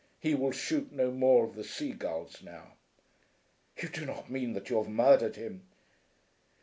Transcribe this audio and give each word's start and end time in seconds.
He 0.19 0.33
will 0.33 0.49
shoot 0.51 0.91
no 0.91 1.11
more 1.11 1.45
of 1.45 1.53
the 1.53 1.63
sea 1.63 1.91
gulls 1.91 2.41
now." 2.41 2.73
"You 3.79 3.87
do 3.87 4.03
not 4.03 4.31
mean 4.31 4.53
that 4.53 4.67
you 4.67 4.77
have 4.77 4.89
murdered 4.89 5.35
him?" 5.35 5.67